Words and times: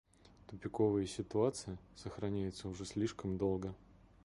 Тупиковая 0.47 1.05
ситуация 1.05 1.77
сохраняется 1.95 2.67
уже 2.67 2.85
слишком 2.85 3.37
долго. 3.37 3.75